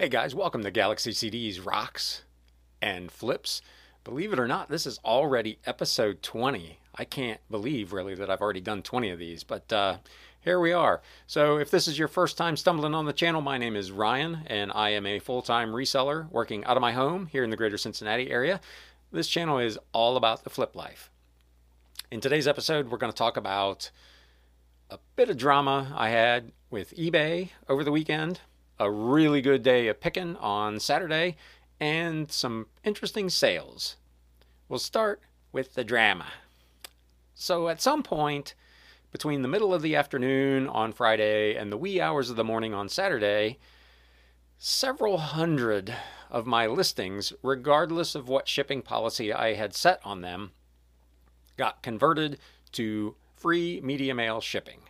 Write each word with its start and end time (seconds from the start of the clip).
Hey 0.00 0.08
guys, 0.08 0.32
welcome 0.32 0.62
to 0.62 0.70
Galaxy 0.70 1.10
CD's 1.10 1.58
Rocks 1.58 2.22
and 2.80 3.10
Flips. 3.10 3.60
Believe 4.04 4.32
it 4.32 4.38
or 4.38 4.46
not, 4.46 4.68
this 4.68 4.86
is 4.86 5.00
already 5.04 5.58
episode 5.66 6.22
20. 6.22 6.78
I 6.94 7.04
can't 7.04 7.40
believe 7.50 7.92
really 7.92 8.14
that 8.14 8.30
I've 8.30 8.40
already 8.40 8.60
done 8.60 8.84
20 8.84 9.10
of 9.10 9.18
these, 9.18 9.42
but 9.42 9.72
uh, 9.72 9.96
here 10.40 10.60
we 10.60 10.72
are. 10.72 11.02
So, 11.26 11.58
if 11.58 11.72
this 11.72 11.88
is 11.88 11.98
your 11.98 12.06
first 12.06 12.38
time 12.38 12.56
stumbling 12.56 12.94
on 12.94 13.06
the 13.06 13.12
channel, 13.12 13.40
my 13.40 13.58
name 13.58 13.74
is 13.74 13.90
Ryan, 13.90 14.44
and 14.46 14.70
I 14.72 14.90
am 14.90 15.04
a 15.04 15.18
full 15.18 15.42
time 15.42 15.72
reseller 15.72 16.30
working 16.30 16.64
out 16.64 16.76
of 16.76 16.80
my 16.80 16.92
home 16.92 17.26
here 17.26 17.42
in 17.42 17.50
the 17.50 17.56
greater 17.56 17.76
Cincinnati 17.76 18.30
area. 18.30 18.60
This 19.10 19.26
channel 19.26 19.58
is 19.58 19.80
all 19.92 20.16
about 20.16 20.44
the 20.44 20.50
flip 20.50 20.76
life. 20.76 21.10
In 22.12 22.20
today's 22.20 22.46
episode, 22.46 22.88
we're 22.88 22.98
going 22.98 23.12
to 23.12 23.18
talk 23.18 23.36
about 23.36 23.90
a 24.90 25.00
bit 25.16 25.28
of 25.28 25.36
drama 25.36 25.92
I 25.96 26.10
had 26.10 26.52
with 26.70 26.94
eBay 26.96 27.50
over 27.68 27.82
the 27.82 27.90
weekend 27.90 28.38
a 28.78 28.90
really 28.90 29.40
good 29.40 29.62
day 29.62 29.88
of 29.88 30.00
picking 30.00 30.36
on 30.36 30.80
Saturday, 30.80 31.36
and 31.80 32.30
some 32.30 32.66
interesting 32.84 33.28
sales. 33.28 33.96
We'll 34.68 34.78
start 34.78 35.20
with 35.52 35.74
the 35.74 35.84
drama. 35.84 36.26
So, 37.34 37.68
at 37.68 37.80
some 37.80 38.02
point 38.02 38.54
between 39.12 39.42
the 39.42 39.48
middle 39.48 39.72
of 39.72 39.82
the 39.82 39.96
afternoon 39.96 40.68
on 40.68 40.92
Friday 40.92 41.54
and 41.54 41.72
the 41.72 41.76
wee 41.76 42.00
hours 42.00 42.30
of 42.30 42.36
the 42.36 42.44
morning 42.44 42.74
on 42.74 42.88
Saturday, 42.88 43.58
several 44.58 45.18
hundred 45.18 45.94
of 46.30 46.46
my 46.46 46.66
listings, 46.66 47.32
regardless 47.42 48.14
of 48.14 48.28
what 48.28 48.48
shipping 48.48 48.82
policy 48.82 49.32
I 49.32 49.54
had 49.54 49.74
set 49.74 50.00
on 50.04 50.20
them, 50.20 50.50
got 51.56 51.82
converted 51.82 52.38
to 52.72 53.16
free 53.34 53.80
media 53.82 54.14
mail 54.14 54.40
shipping, 54.40 54.80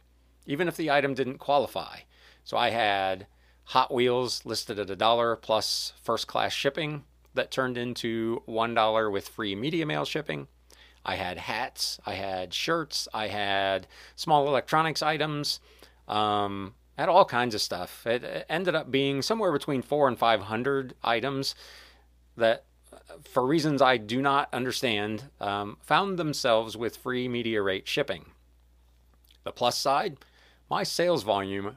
even 0.47 0.67
if 0.67 0.77
the 0.77 0.91
item 0.91 1.15
didn't 1.15 1.39
qualify. 1.39 2.01
So 2.43 2.57
I 2.57 2.71
had 2.71 3.27
Hot 3.73 3.93
Wheels 3.93 4.47
listed 4.47 4.79
at 4.79 4.89
a 4.89 4.97
dollar 4.97 5.37
plus 5.37 5.93
first 6.03 6.27
class 6.27 6.55
shipping 6.55 7.05
that 7.35 7.51
turned 7.51 7.77
into 7.77 8.43
$1 8.49 9.13
with 9.13 9.29
free 9.29 9.55
media 9.55 9.85
mail 9.85 10.07
shipping. 10.07 10.49
I 11.05 11.17
had 11.17 11.37
hats, 11.37 12.01
I 12.07 12.15
had 12.15 12.55
shirts, 12.55 13.09
I 13.13 13.29
had 13.29 13.87
small 14.17 14.49
electronics 14.49 15.03
items, 15.03 15.61
um, 16.09 16.77
had 16.97 17.11
all 17.11 17.27
kinds 17.27 17.55
of 17.55 17.61
stuff. 17.61 18.07
It 18.07 18.47
ended 18.49 18.75
up 18.75 18.91
being 18.91 19.21
somewhere 19.21 19.53
between 19.53 19.83
four 19.83 20.09
and 20.09 20.19
500 20.19 20.95
items 21.05 21.55
that, 22.39 22.65
for 23.23 23.47
reasons 23.47 23.83
I 23.83 23.99
do 23.99 24.23
not 24.23 24.49
understand, 24.51 25.25
um, 25.43 25.77
found 25.83 26.19
themselves 26.19 26.75
with 26.75 26.97
free 26.97 27.29
media 27.29 27.61
rate 27.61 27.87
shipping. 27.87 28.31
The 29.45 29.53
plus 29.53 29.77
side, 29.77 30.17
my 30.71 30.85
sales 30.85 31.23
volume 31.23 31.77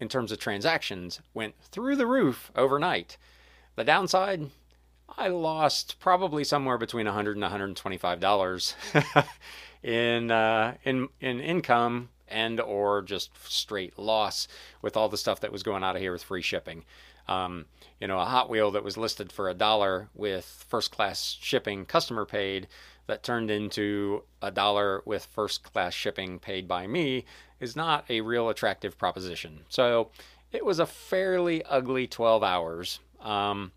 in 0.00 0.08
terms 0.08 0.32
of 0.32 0.38
transactions 0.38 1.20
went 1.34 1.54
through 1.62 1.96
the 1.96 2.06
roof 2.06 2.50
overnight. 2.54 3.16
The 3.76 3.84
downside, 3.84 4.50
I 5.16 5.28
lost 5.28 5.96
probably 6.00 6.44
somewhere 6.44 6.78
between 6.78 7.06
100 7.06 7.36
and 7.36 7.42
125 7.42 8.20
dollars 8.20 8.74
in 9.82 10.30
uh, 10.30 10.74
in 10.84 11.08
in 11.20 11.40
income 11.40 12.10
and 12.28 12.60
or 12.60 13.02
just 13.02 13.30
straight 13.48 13.98
loss 13.98 14.48
with 14.82 14.96
all 14.96 15.08
the 15.08 15.16
stuff 15.16 15.40
that 15.40 15.52
was 15.52 15.62
going 15.62 15.82
out 15.82 15.96
of 15.96 16.02
here 16.02 16.12
with 16.12 16.22
free 16.24 16.42
shipping. 16.42 16.84
Um, 17.26 17.66
you 18.00 18.06
know, 18.06 18.18
a 18.18 18.24
Hot 18.24 18.48
Wheel 18.48 18.70
that 18.70 18.84
was 18.84 18.96
listed 18.96 19.32
for 19.32 19.48
a 19.48 19.54
dollar 19.54 20.08
with 20.14 20.64
first 20.68 20.90
class 20.90 21.36
shipping, 21.40 21.84
customer 21.84 22.24
paid, 22.24 22.68
that 23.06 23.22
turned 23.22 23.50
into 23.50 24.24
a 24.40 24.50
dollar 24.50 25.02
with 25.04 25.24
first 25.24 25.62
class 25.62 25.94
shipping 25.94 26.38
paid 26.38 26.68
by 26.68 26.86
me 26.86 27.24
is 27.60 27.76
not 27.76 28.04
a 28.08 28.20
real 28.20 28.48
attractive 28.48 28.96
proposition. 28.98 29.60
So 29.68 30.10
it 30.52 30.64
was 30.64 30.78
a 30.78 30.86
fairly 30.86 31.64
ugly 31.64 32.06
12 32.06 32.42
hours. 32.42 33.00
Um, 33.20 33.72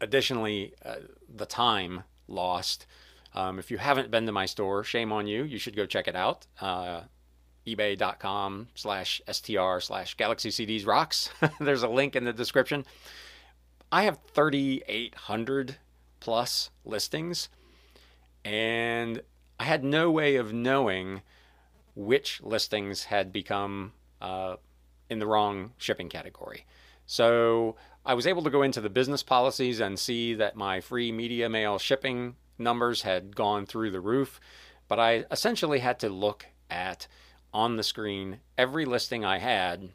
additionally, 0.00 0.74
uh, 0.84 0.96
the 1.34 1.46
time 1.46 2.04
lost. 2.28 2.86
Um, 3.34 3.58
if 3.58 3.70
you 3.70 3.78
haven't 3.78 4.10
been 4.10 4.26
to 4.26 4.32
my 4.32 4.46
store, 4.46 4.84
shame 4.84 5.12
on 5.12 5.26
you. 5.26 5.42
You 5.44 5.58
should 5.58 5.76
go 5.76 5.86
check 5.86 6.08
it 6.08 6.16
out. 6.16 6.46
Uh, 6.60 7.02
ebay.com 7.66 8.68
slash 8.76 9.20
str 9.28 9.80
slash 9.80 10.14
galaxy 10.14 10.50
cds 10.50 10.86
rocks 10.86 11.30
there's 11.58 11.82
a 11.82 11.88
link 11.88 12.14
in 12.14 12.22
the 12.22 12.32
description 12.32 12.86
i 13.90 14.04
have 14.04 14.20
3800 14.34 15.76
plus 16.20 16.70
listings 16.84 17.48
and 18.46 19.20
I 19.58 19.64
had 19.64 19.82
no 19.82 20.10
way 20.10 20.36
of 20.36 20.52
knowing 20.52 21.22
which 21.96 22.40
listings 22.42 23.04
had 23.04 23.32
become 23.32 23.92
uh, 24.20 24.56
in 25.10 25.18
the 25.18 25.26
wrong 25.26 25.72
shipping 25.78 26.08
category. 26.08 26.64
So 27.06 27.74
I 28.04 28.14
was 28.14 28.26
able 28.26 28.44
to 28.44 28.50
go 28.50 28.62
into 28.62 28.80
the 28.80 28.90
business 28.90 29.24
policies 29.24 29.80
and 29.80 29.98
see 29.98 30.34
that 30.34 30.54
my 30.54 30.80
free 30.80 31.10
media 31.10 31.48
mail 31.48 31.78
shipping 31.78 32.36
numbers 32.58 33.02
had 33.02 33.34
gone 33.34 33.66
through 33.66 33.90
the 33.90 34.00
roof, 34.00 34.40
but 34.86 35.00
I 35.00 35.24
essentially 35.30 35.80
had 35.80 35.98
to 36.00 36.08
look 36.08 36.46
at 36.70 37.08
on 37.52 37.76
the 37.76 37.82
screen 37.82 38.40
every 38.56 38.84
listing 38.84 39.24
I 39.24 39.38
had 39.38 39.90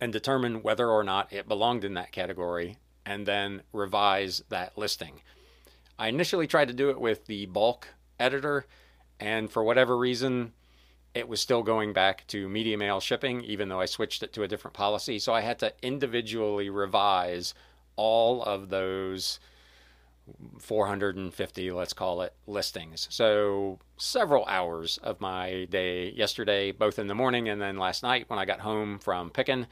and 0.00 0.12
determine 0.12 0.62
whether 0.62 0.90
or 0.90 1.04
not 1.04 1.32
it 1.32 1.48
belonged 1.48 1.84
in 1.84 1.94
that 1.94 2.12
category 2.12 2.76
and 3.06 3.26
then 3.26 3.62
revise 3.72 4.42
that 4.48 4.76
listing. 4.76 5.20
I 5.98 6.08
initially 6.08 6.46
tried 6.46 6.68
to 6.68 6.74
do 6.74 6.90
it 6.90 7.00
with 7.00 7.26
the 7.26 7.46
bulk 7.46 7.88
editor, 8.18 8.66
and 9.20 9.50
for 9.50 9.62
whatever 9.62 9.96
reason, 9.96 10.52
it 11.14 11.28
was 11.28 11.40
still 11.40 11.62
going 11.62 11.92
back 11.92 12.26
to 12.28 12.48
media 12.48 12.76
mail 12.76 13.00
shipping, 13.00 13.42
even 13.42 13.68
though 13.68 13.80
I 13.80 13.86
switched 13.86 14.22
it 14.22 14.32
to 14.34 14.42
a 14.42 14.48
different 14.48 14.74
policy. 14.74 15.18
So 15.18 15.32
I 15.32 15.40
had 15.40 15.58
to 15.60 15.72
individually 15.82 16.70
revise 16.70 17.54
all 17.96 18.42
of 18.42 18.68
those 18.68 19.38
450, 20.58 21.70
let's 21.70 21.92
call 21.92 22.22
it, 22.22 22.32
listings. 22.46 23.06
So 23.10 23.78
several 23.96 24.44
hours 24.46 24.98
of 25.02 25.20
my 25.20 25.66
day 25.70 26.10
yesterday, 26.10 26.72
both 26.72 26.98
in 26.98 27.06
the 27.06 27.14
morning 27.14 27.48
and 27.48 27.60
then 27.60 27.76
last 27.76 28.02
night 28.02 28.28
when 28.28 28.38
I 28.38 28.44
got 28.44 28.60
home 28.60 28.98
from 28.98 29.30
picking, 29.30 29.66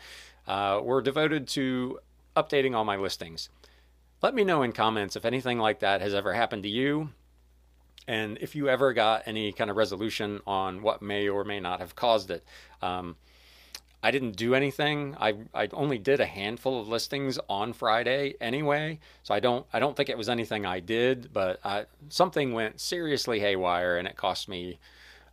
uh, 0.46 0.80
were 0.82 1.02
devoted 1.02 1.48
to 1.48 1.98
updating 2.36 2.74
all 2.74 2.84
my 2.84 2.96
listings. 2.96 3.48
Let 4.22 4.34
me 4.34 4.44
know 4.44 4.62
in 4.62 4.72
comments 4.72 5.16
if 5.16 5.24
anything 5.24 5.58
like 5.58 5.80
that 5.80 6.00
has 6.00 6.14
ever 6.14 6.34
happened 6.34 6.62
to 6.62 6.68
you. 6.68 7.10
And 8.08 8.38
if 8.40 8.54
you 8.54 8.68
ever 8.68 8.92
got 8.92 9.22
any 9.26 9.52
kind 9.52 9.70
of 9.70 9.76
resolution 9.76 10.40
on 10.46 10.82
what 10.82 11.02
may 11.02 11.28
or 11.28 11.44
may 11.44 11.60
not 11.60 11.80
have 11.80 11.94
caused 11.94 12.30
it. 12.30 12.44
Um, 12.80 13.16
I 14.02 14.10
didn't 14.10 14.32
do 14.36 14.54
anything. 14.54 15.16
I, 15.20 15.34
I 15.54 15.68
only 15.72 15.98
did 15.98 16.20
a 16.20 16.26
handful 16.26 16.80
of 16.80 16.88
listings 16.88 17.38
on 17.48 17.72
Friday 17.72 18.34
anyway, 18.40 18.98
so 19.22 19.32
I 19.32 19.38
don't 19.38 19.64
I 19.72 19.78
don't 19.78 19.96
think 19.96 20.08
it 20.08 20.18
was 20.18 20.28
anything 20.28 20.66
I 20.66 20.80
did, 20.80 21.32
but 21.32 21.60
I, 21.64 21.86
something 22.08 22.52
went 22.52 22.80
seriously 22.80 23.38
haywire 23.38 23.96
and 23.96 24.08
it 24.08 24.16
cost 24.16 24.48
me 24.48 24.80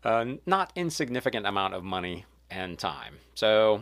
a 0.03 0.37
not 0.45 0.71
insignificant 0.75 1.47
amount 1.47 1.73
of 1.73 1.83
money 1.83 2.25
and 2.51 2.77
time. 2.77 3.15
So 3.33 3.81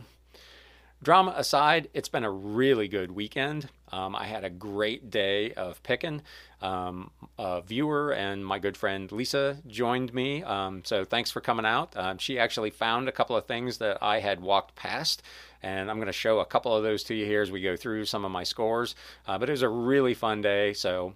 Drama 1.03 1.33
aside, 1.35 1.89
it's 1.93 2.09
been 2.09 2.23
a 2.23 2.31
really 2.31 2.87
good 2.87 3.11
weekend. 3.11 3.69
Um, 3.91 4.15
I 4.15 4.25
had 4.25 4.43
a 4.43 4.49
great 4.49 5.09
day 5.09 5.53
of 5.53 5.81
picking. 5.83 6.21
Um, 6.61 7.11
a 7.37 7.61
viewer 7.61 8.13
and 8.13 8.45
my 8.45 8.57
good 8.57 8.75
friend 8.75 9.11
Lisa 9.11 9.57
joined 9.67 10.13
me. 10.13 10.43
Um, 10.43 10.81
so 10.83 11.05
thanks 11.05 11.29
for 11.31 11.41
coming 11.41 11.65
out. 11.65 11.95
Uh, 11.95 12.15
she 12.17 12.39
actually 12.39 12.71
found 12.71 13.07
a 13.07 13.11
couple 13.11 13.35
of 13.35 13.45
things 13.45 13.77
that 13.77 13.99
I 14.01 14.19
had 14.19 14.41
walked 14.41 14.75
past, 14.75 15.21
and 15.61 15.89
I'm 15.89 15.97
going 15.97 16.07
to 16.07 16.13
show 16.13 16.39
a 16.39 16.45
couple 16.45 16.75
of 16.75 16.83
those 16.83 17.03
to 17.05 17.15
you 17.15 17.25
here 17.25 17.41
as 17.41 17.51
we 17.51 17.61
go 17.61 17.75
through 17.75 18.05
some 18.05 18.25
of 18.25 18.31
my 18.31 18.43
scores. 18.43 18.95
Uh, 19.27 19.37
but 19.37 19.49
it 19.49 19.51
was 19.51 19.61
a 19.61 19.69
really 19.69 20.13
fun 20.13 20.41
day. 20.41 20.73
So 20.73 21.13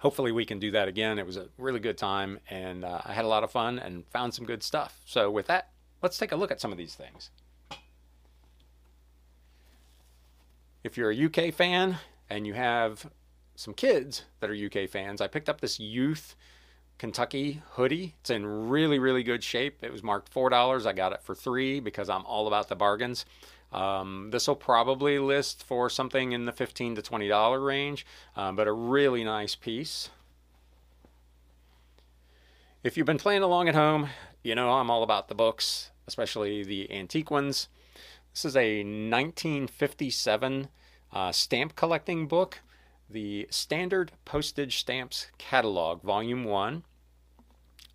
hopefully 0.00 0.32
we 0.32 0.44
can 0.44 0.58
do 0.58 0.70
that 0.72 0.88
again. 0.88 1.18
It 1.18 1.26
was 1.26 1.36
a 1.36 1.48
really 1.58 1.80
good 1.80 1.98
time, 1.98 2.40
and 2.50 2.84
uh, 2.84 3.00
I 3.04 3.12
had 3.12 3.24
a 3.24 3.28
lot 3.28 3.44
of 3.44 3.50
fun 3.50 3.78
and 3.78 4.04
found 4.08 4.34
some 4.34 4.44
good 4.44 4.62
stuff. 4.62 5.00
So 5.04 5.30
with 5.30 5.46
that, 5.46 5.70
let's 6.02 6.18
take 6.18 6.32
a 6.32 6.36
look 6.36 6.50
at 6.50 6.60
some 6.60 6.72
of 6.72 6.78
these 6.78 6.94
things. 6.94 7.30
If 10.86 10.96
you're 10.96 11.10
a 11.10 11.24
UK 11.24 11.52
fan 11.52 11.98
and 12.30 12.46
you 12.46 12.54
have 12.54 13.10
some 13.56 13.74
kids 13.74 14.24
that 14.38 14.48
are 14.48 14.54
UK 14.54 14.88
fans, 14.88 15.20
I 15.20 15.26
picked 15.26 15.48
up 15.48 15.60
this 15.60 15.80
youth 15.80 16.36
Kentucky 16.96 17.60
hoodie. 17.72 18.14
It's 18.20 18.30
in 18.30 18.68
really, 18.68 19.00
really 19.00 19.24
good 19.24 19.42
shape. 19.42 19.82
It 19.82 19.92
was 19.92 20.04
marked 20.04 20.32
$4. 20.32 20.86
I 20.86 20.92
got 20.92 21.12
it 21.12 21.22
for 21.22 21.34
three 21.34 21.80
because 21.80 22.08
I'm 22.08 22.24
all 22.24 22.46
about 22.46 22.68
the 22.68 22.76
bargains. 22.76 23.26
Um, 23.72 24.30
this 24.30 24.46
will 24.46 24.56
probably 24.56 25.18
list 25.18 25.64
for 25.64 25.90
something 25.90 26.30
in 26.30 26.44
the 26.44 26.52
15 26.52 26.94
to 26.94 27.02
$20 27.02 27.66
range, 27.66 28.06
um, 28.36 28.54
but 28.54 28.68
a 28.68 28.72
really 28.72 29.24
nice 29.24 29.56
piece. 29.56 30.10
If 32.84 32.96
you've 32.96 33.06
been 33.06 33.18
playing 33.18 33.42
along 33.42 33.68
at 33.68 33.74
home, 33.74 34.08
you 34.44 34.54
know 34.54 34.70
I'm 34.70 34.88
all 34.88 35.02
about 35.02 35.26
the 35.26 35.34
books, 35.34 35.90
especially 36.06 36.62
the 36.62 36.90
antique 36.92 37.30
ones. 37.30 37.68
This 38.36 38.44
is 38.44 38.56
a 38.56 38.80
1957 38.80 40.68
uh, 41.10 41.32
stamp 41.32 41.74
collecting 41.74 42.28
book, 42.28 42.60
the 43.08 43.46
Standard 43.48 44.12
Postage 44.26 44.78
Stamps 44.78 45.28
Catalog, 45.38 46.02
Volume 46.02 46.44
1. 46.44 46.82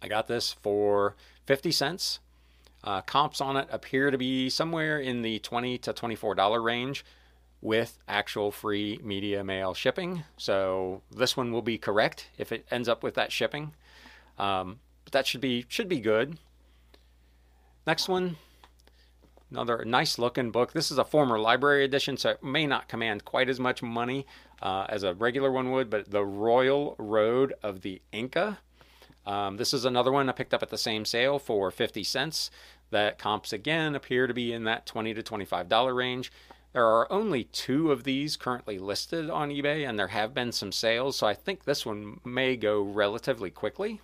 I 0.02 0.08
got 0.08 0.26
this 0.26 0.52
for 0.52 1.16
50 1.46 1.72
cents. 1.72 2.22
Uh, 2.84 3.02
comps 3.02 3.40
on 3.40 3.56
it 3.56 3.68
appear 3.70 4.10
to 4.10 4.18
be 4.18 4.50
somewhere 4.50 4.98
in 4.98 5.22
the 5.22 5.38
20 5.38 5.78
to 5.78 5.94
$24 5.94 6.64
range. 6.64 7.06
with 7.62 8.00
actual 8.08 8.50
free 8.50 9.00
media 9.04 9.44
mail 9.44 9.76
shipping. 9.76 10.24
So 10.38 11.04
this 11.12 11.38
one 11.38 11.52
will 11.52 11.62
be 11.62 11.78
correct 11.78 12.30
if 12.40 12.52
it 12.52 12.66
ends 12.72 12.90
up 12.90 13.04
with 13.04 13.14
that 13.14 13.32
shipping. 13.32 13.74
Um, 14.40 14.80
but 15.04 15.14
that 15.14 15.28
should 15.28 15.42
be 15.42 15.68
should 15.70 15.88
be 15.88 16.00
good. 16.00 16.40
Next 17.86 18.10
one, 18.10 18.38
another 19.52 19.84
nice 19.86 20.18
looking 20.18 20.52
book. 20.52 20.74
This 20.74 20.90
is 20.90 20.98
a 20.98 21.04
former 21.04 21.38
library 21.38 21.84
edition, 21.84 22.18
so 22.18 22.32
it 22.32 22.44
may 22.44 22.66
not 22.66 22.88
command 22.88 23.26
quite 23.26 23.50
as 23.50 23.60
much 23.60 23.84
money 23.84 24.26
uh, 24.62 24.86
as 24.90 25.04
a 25.04 25.14
regular 25.14 25.52
one 25.52 25.72
would. 25.72 25.90
But 25.90 26.10
the 26.10 26.26
Royal 26.26 26.96
Road 26.98 27.54
of 27.62 27.82
the 27.82 28.02
Inca. 28.12 28.60
Um, 29.26 29.58
this 29.58 29.74
is 29.74 29.86
another 29.86 30.12
one 30.12 30.30
I 30.30 30.32
picked 30.32 30.54
up 30.54 30.64
at 30.64 30.70
the 30.70 30.78
same 30.78 31.06
sale 31.06 31.38
for 31.38 31.70
50 31.70 32.04
cents. 32.04 32.50
That 32.90 33.20
comps 33.20 33.54
again 33.54 33.96
appear 33.96 34.26
to 34.28 34.34
be 34.34 34.52
in 34.52 34.64
that 34.64 34.86
20 34.86 35.14
to 35.14 35.24
25 35.24 35.70
dollar 35.70 35.94
range. 35.94 36.32
There 36.74 36.86
are 36.86 37.12
only 37.12 37.44
two 37.46 37.92
of 37.92 38.06
these 38.06 38.38
currently 38.38 38.80
listed 38.80 39.30
on 39.30 39.50
eBay, 39.50 39.88
and 39.88 40.00
there 40.00 40.08
have 40.08 40.34
been 40.34 40.54
some 40.54 40.72
sales, 40.72 41.18
so 41.18 41.28
I 41.28 41.34
think 41.34 41.66
this 41.66 41.86
one 41.86 42.22
may 42.24 42.56
go 42.56 42.82
relatively 42.82 43.50
quickly. 43.50 44.00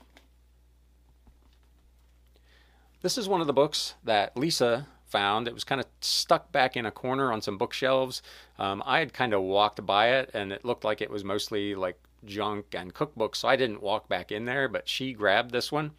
This 3.01 3.17
is 3.17 3.29
one 3.29 3.39
of 3.39 3.47
the 3.47 3.53
books 3.53 3.93
that 4.03 4.35
Lisa 4.35 4.87
found. 5.09 5.47
It 5.47 5.53
was 5.53 5.63
kind 5.63 5.81
of 5.81 5.87
stuck 6.01 6.51
back 6.51 6.75
in 6.77 6.85
a 6.85 6.91
corner 6.91 7.31
on 7.31 7.41
some 7.41 7.57
bookshelves. 7.57 8.21
Um, 8.59 8.83
I 8.85 8.99
had 8.99 9.13
kind 9.13 9.33
of 9.33 9.41
walked 9.41 9.85
by 9.85 10.09
it, 10.09 10.31
and 10.33 10.51
it 10.51 10.65
looked 10.65 10.83
like 10.83 11.01
it 11.01 11.09
was 11.09 11.23
mostly 11.23 11.75
like 11.75 11.99
junk 12.25 12.73
and 12.73 12.93
cookbooks, 12.93 13.37
so 13.37 13.47
I 13.47 13.55
didn't 13.55 13.81
walk 13.81 14.07
back 14.07 14.31
in 14.31 14.45
there, 14.45 14.67
but 14.67 14.87
she 14.87 15.13
grabbed 15.13 15.51
this 15.51 15.71
one. 15.71 15.91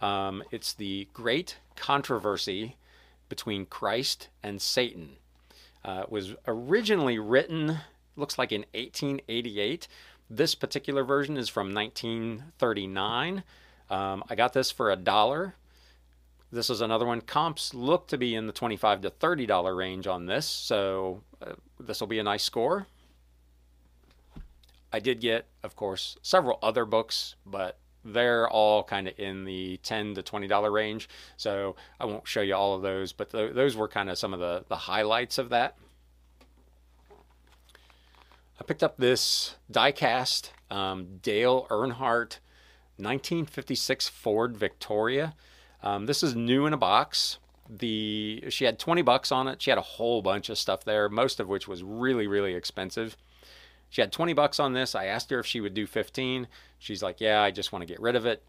Um, 0.00 0.42
it's 0.50 0.72
The 0.72 1.08
Great 1.12 1.58
Controversy 1.76 2.76
Between 3.28 3.66
Christ 3.66 4.28
and 4.42 4.60
Satan. 4.60 5.16
Uh, 5.84 6.04
was 6.08 6.34
originally 6.46 7.18
written, 7.18 7.78
looks 8.16 8.38
like 8.38 8.52
in 8.52 8.64
1888. 8.74 9.88
This 10.30 10.54
particular 10.54 11.04
version 11.04 11.36
is 11.36 11.48
from 11.48 11.74
1939. 11.74 13.42
Um, 13.90 14.24
I 14.30 14.34
got 14.34 14.52
this 14.52 14.70
for 14.70 14.90
a 14.90 14.96
dollar. 14.96 15.54
This 16.52 16.68
is 16.68 16.82
another 16.82 17.06
one. 17.06 17.22
Comps 17.22 17.72
look 17.72 18.08
to 18.08 18.18
be 18.18 18.34
in 18.34 18.46
the 18.46 18.52
25 18.52 19.00
to 19.00 19.10
$30 19.10 19.74
range 19.74 20.06
on 20.06 20.26
this, 20.26 20.46
so 20.46 21.22
uh, 21.40 21.54
this 21.80 21.98
will 21.98 22.06
be 22.08 22.18
a 22.18 22.22
nice 22.22 22.44
score. 22.44 22.86
I 24.92 25.00
did 25.00 25.20
get, 25.20 25.46
of 25.62 25.74
course, 25.74 26.18
several 26.20 26.58
other 26.62 26.84
books, 26.84 27.36
but 27.46 27.78
they're 28.04 28.46
all 28.50 28.84
kind 28.84 29.08
of 29.08 29.18
in 29.18 29.44
the 29.44 29.78
10 29.82 30.14
to 30.16 30.22
$20 30.22 30.72
range. 30.72 31.08
So 31.38 31.74
I 31.98 32.04
won't 32.04 32.28
show 32.28 32.42
you 32.42 32.54
all 32.54 32.74
of 32.74 32.82
those, 32.82 33.12
but 33.14 33.30
th- 33.30 33.54
those 33.54 33.74
were 33.74 33.88
kind 33.88 34.10
of 34.10 34.18
some 34.18 34.34
of 34.34 34.40
the, 34.40 34.64
the 34.68 34.76
highlights 34.76 35.38
of 35.38 35.48
that. 35.48 35.78
I 38.60 38.64
picked 38.64 38.82
up 38.82 38.98
this 38.98 39.56
diecast 39.72 40.50
um, 40.70 41.18
Dale 41.22 41.66
Earnhardt 41.70 42.40
1956 42.98 44.08
Ford 44.08 44.56
Victoria. 44.56 45.34
Um, 45.82 46.06
this 46.06 46.22
is 46.22 46.34
new 46.34 46.66
in 46.66 46.72
a 46.72 46.78
box. 46.78 47.38
The 47.68 48.44
she 48.50 48.64
had 48.64 48.78
20 48.78 49.02
bucks 49.02 49.32
on 49.32 49.48
it. 49.48 49.62
She 49.62 49.70
had 49.70 49.78
a 49.78 49.82
whole 49.82 50.22
bunch 50.22 50.48
of 50.48 50.58
stuff 50.58 50.84
there, 50.84 51.08
most 51.08 51.40
of 51.40 51.48
which 51.48 51.66
was 51.66 51.82
really 51.82 52.26
really 52.26 52.54
expensive. 52.54 53.16
She 53.88 54.00
had 54.00 54.12
20 54.12 54.32
bucks 54.32 54.58
on 54.58 54.72
this. 54.72 54.94
I 54.94 55.06
asked 55.06 55.30
her 55.30 55.38
if 55.38 55.46
she 55.46 55.60
would 55.60 55.74
do 55.74 55.86
15. 55.86 56.48
She's 56.78 57.02
like, 57.02 57.20
"Yeah, 57.20 57.42
I 57.42 57.50
just 57.50 57.72
want 57.72 57.82
to 57.82 57.86
get 57.86 58.00
rid 58.00 58.16
of 58.16 58.26
it." 58.26 58.42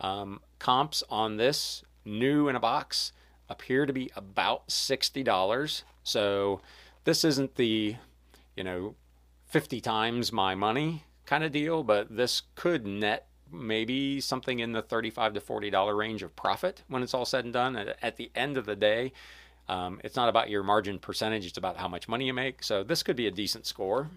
Um, 0.00 0.40
comps 0.58 1.02
on 1.10 1.36
this 1.36 1.82
new 2.04 2.48
in 2.48 2.56
a 2.56 2.60
box 2.60 3.12
appear 3.48 3.86
to 3.86 3.92
be 3.92 4.10
about 4.16 4.68
$60. 4.68 5.82
So 6.02 6.60
this 7.04 7.24
isn't 7.24 7.54
the, 7.54 7.96
you 8.56 8.64
know, 8.64 8.94
50 9.46 9.80
times 9.80 10.32
my 10.32 10.54
money 10.54 11.04
kind 11.26 11.44
of 11.44 11.52
deal, 11.52 11.84
but 11.84 12.16
this 12.16 12.42
could 12.54 12.86
net 12.86 13.28
maybe 13.52 14.20
something 14.20 14.60
in 14.60 14.72
the 14.72 14.82
35 14.82 15.34
to 15.34 15.40
40 15.40 15.70
dollar 15.70 15.94
range 15.94 16.22
of 16.22 16.34
profit 16.34 16.82
when 16.88 17.02
it's 17.02 17.14
all 17.14 17.24
said 17.24 17.44
and 17.44 17.52
done. 17.52 17.76
At, 17.76 18.16
the 18.16 18.30
end 18.34 18.56
of 18.56 18.66
the 18.66 18.76
day 18.76 19.12
um, 19.68 20.00
it's 20.02 20.16
not 20.16 20.28
about 20.28 20.50
your 20.50 20.62
margin 20.62 20.98
percentage 20.98 21.46
it's 21.46 21.58
about 21.58 21.76
how 21.76 21.88
much 21.88 22.08
money 22.08 22.26
you 22.26 22.34
make. 22.34 22.62
So 22.62 22.82
this 22.82 23.02
could 23.02 23.16
be 23.16 23.26
a 23.26 23.30
decent 23.30 23.66
score. 23.66 24.10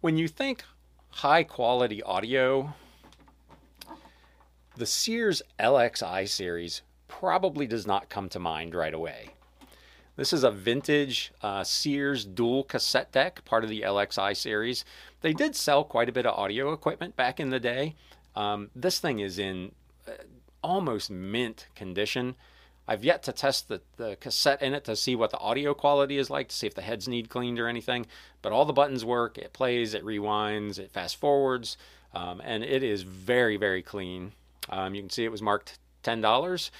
When 0.00 0.16
you 0.16 0.28
think 0.28 0.64
high 1.10 1.44
quality 1.44 2.02
audio 2.02 2.74
the 4.76 4.84
sears 4.84 5.40
lxi 5.58 6.28
series 6.28 6.82
probably 7.08 7.66
does 7.66 7.86
not 7.86 8.10
come 8.10 8.28
to 8.28 8.38
mind 8.38 8.74
right 8.74 8.92
away 8.92 9.30
this 10.16 10.32
is 10.32 10.44
a 10.44 10.50
vintage 10.50 11.32
uh, 11.42 11.62
Sears 11.62 12.24
dual 12.24 12.64
cassette 12.64 13.12
deck, 13.12 13.44
part 13.44 13.64
of 13.64 13.70
the 13.70 13.82
LXI 13.82 14.36
series. 14.36 14.84
They 15.20 15.32
did 15.32 15.54
sell 15.54 15.84
quite 15.84 16.08
a 16.08 16.12
bit 16.12 16.26
of 16.26 16.38
audio 16.38 16.72
equipment 16.72 17.16
back 17.16 17.38
in 17.38 17.50
the 17.50 17.60
day. 17.60 17.94
Um, 18.34 18.70
this 18.74 18.98
thing 18.98 19.20
is 19.20 19.38
in 19.38 19.72
uh, 20.08 20.12
almost 20.62 21.10
mint 21.10 21.66
condition. 21.74 22.34
I've 22.88 23.04
yet 23.04 23.22
to 23.24 23.32
test 23.32 23.68
the, 23.68 23.82
the 23.96 24.16
cassette 24.16 24.62
in 24.62 24.72
it 24.72 24.84
to 24.84 24.96
see 24.96 25.16
what 25.16 25.30
the 25.30 25.38
audio 25.38 25.74
quality 25.74 26.18
is 26.18 26.30
like, 26.30 26.48
to 26.48 26.54
see 26.54 26.66
if 26.66 26.74
the 26.74 26.82
heads 26.82 27.08
need 27.08 27.28
cleaned 27.28 27.58
or 27.58 27.68
anything. 27.68 28.06
But 28.42 28.52
all 28.52 28.64
the 28.64 28.72
buttons 28.72 29.04
work. 29.04 29.38
It 29.38 29.52
plays, 29.52 29.92
it 29.92 30.04
rewinds, 30.04 30.78
it 30.78 30.92
fast 30.92 31.16
forwards, 31.16 31.76
um, 32.14 32.40
and 32.44 32.62
it 32.62 32.82
is 32.82 33.02
very, 33.02 33.56
very 33.56 33.82
clean. 33.82 34.32
Um, 34.68 34.94
you 34.94 35.02
can 35.02 35.10
see 35.10 35.24
it 35.24 35.32
was 35.32 35.42
marked 35.42 35.78
$10. 36.04 36.70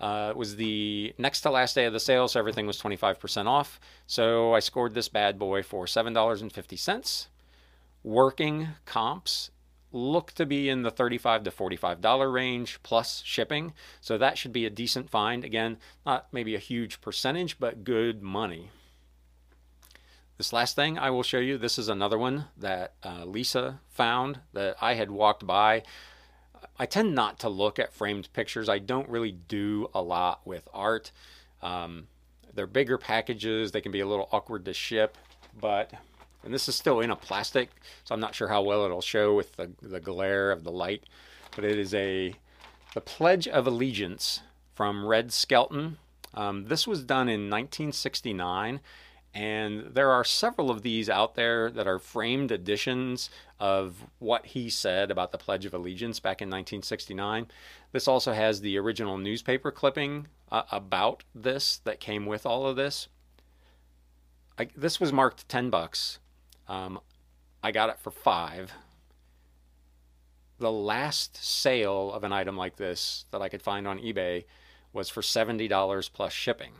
Uh, 0.00 0.28
it 0.30 0.36
was 0.36 0.56
the 0.56 1.14
next 1.18 1.40
to 1.42 1.50
last 1.50 1.74
day 1.74 1.84
of 1.84 1.92
the 1.92 2.00
sale, 2.00 2.28
so 2.28 2.38
everything 2.38 2.66
was 2.66 2.80
25% 2.80 3.46
off. 3.46 3.80
So 4.06 4.54
I 4.54 4.60
scored 4.60 4.94
this 4.94 5.08
bad 5.08 5.38
boy 5.38 5.62
for 5.62 5.86
$7.50. 5.86 7.26
Working 8.04 8.68
comps 8.84 9.50
look 9.90 10.32
to 10.32 10.46
be 10.46 10.68
in 10.68 10.82
the 10.82 10.90
$35 10.90 11.44
to 11.44 11.50
$45 11.50 12.32
range 12.32 12.78
plus 12.82 13.22
shipping. 13.24 13.72
So 14.00 14.18
that 14.18 14.38
should 14.38 14.52
be 14.52 14.66
a 14.66 14.70
decent 14.70 15.10
find. 15.10 15.44
Again, 15.44 15.78
not 16.04 16.28
maybe 16.32 16.54
a 16.54 16.60
huge 16.60 17.00
percentage, 17.00 17.58
but 17.58 17.84
good 17.84 18.22
money. 18.22 18.70
This 20.36 20.52
last 20.52 20.76
thing 20.76 20.98
I 20.98 21.10
will 21.10 21.24
show 21.24 21.38
you, 21.38 21.58
this 21.58 21.78
is 21.78 21.88
another 21.88 22.16
one 22.16 22.44
that 22.56 22.94
uh, 23.04 23.24
Lisa 23.24 23.80
found 23.88 24.40
that 24.52 24.76
I 24.80 24.94
had 24.94 25.10
walked 25.10 25.44
by 25.44 25.82
I 26.78 26.86
tend 26.86 27.14
not 27.14 27.40
to 27.40 27.48
look 27.48 27.78
at 27.78 27.92
framed 27.92 28.32
pictures. 28.32 28.68
I 28.68 28.78
don't 28.78 29.08
really 29.08 29.32
do 29.32 29.90
a 29.94 30.00
lot 30.00 30.46
with 30.46 30.68
art. 30.72 31.10
Um, 31.60 32.06
they're 32.54 32.66
bigger 32.66 32.98
packages. 32.98 33.72
They 33.72 33.80
can 33.80 33.92
be 33.92 34.00
a 34.00 34.06
little 34.06 34.28
awkward 34.32 34.64
to 34.66 34.74
ship, 34.74 35.18
but 35.60 35.92
and 36.44 36.54
this 36.54 36.68
is 36.68 36.76
still 36.76 37.00
in 37.00 37.10
a 37.10 37.16
plastic, 37.16 37.70
so 38.04 38.14
I'm 38.14 38.20
not 38.20 38.34
sure 38.34 38.48
how 38.48 38.62
well 38.62 38.84
it'll 38.84 39.00
show 39.00 39.34
with 39.34 39.56
the, 39.56 39.70
the 39.82 40.00
glare 40.00 40.50
of 40.52 40.64
the 40.64 40.70
light. 40.70 41.04
But 41.54 41.64
it 41.64 41.78
is 41.78 41.92
a 41.94 42.34
the 42.94 43.00
Pledge 43.00 43.48
of 43.48 43.66
Allegiance 43.66 44.40
from 44.74 45.04
Red 45.04 45.32
Skelton. 45.32 45.98
Um, 46.34 46.66
this 46.66 46.86
was 46.86 47.02
done 47.02 47.28
in 47.28 47.50
1969 47.50 48.80
and 49.38 49.94
there 49.94 50.10
are 50.10 50.24
several 50.24 50.68
of 50.68 50.82
these 50.82 51.08
out 51.08 51.36
there 51.36 51.70
that 51.70 51.86
are 51.86 52.00
framed 52.00 52.50
editions 52.50 53.30
of 53.60 54.04
what 54.18 54.46
he 54.46 54.68
said 54.68 55.12
about 55.12 55.30
the 55.30 55.38
Pledge 55.38 55.64
of 55.64 55.72
Allegiance 55.72 56.18
back 56.18 56.42
in 56.42 56.48
1969. 56.48 57.46
This 57.92 58.08
also 58.08 58.32
has 58.32 58.60
the 58.60 58.76
original 58.76 59.16
newspaper 59.16 59.70
clipping 59.70 60.26
uh, 60.50 60.64
about 60.72 61.22
this 61.36 61.80
that 61.84 62.00
came 62.00 62.26
with 62.26 62.44
all 62.46 62.66
of 62.66 62.74
this. 62.74 63.06
I, 64.58 64.66
this 64.76 64.98
was 64.98 65.12
marked 65.12 65.48
10 65.48 65.70
bucks. 65.70 66.18
Um, 66.66 66.98
I 67.62 67.70
got 67.70 67.90
it 67.90 68.00
for 68.00 68.10
five. 68.10 68.72
The 70.58 70.72
last 70.72 71.36
sale 71.36 72.12
of 72.12 72.24
an 72.24 72.32
item 72.32 72.56
like 72.56 72.74
this 72.74 73.24
that 73.30 73.40
I 73.40 73.48
could 73.48 73.62
find 73.62 73.86
on 73.86 74.00
eBay 74.00 74.46
was 74.92 75.08
for 75.08 75.20
$70 75.20 76.12
plus 76.12 76.32
shipping. 76.32 76.72